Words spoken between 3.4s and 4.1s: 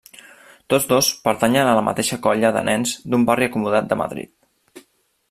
acomodat de